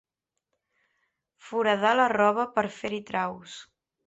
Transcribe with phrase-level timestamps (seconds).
[1.49, 3.61] Foradar la roba per fer-hi traus.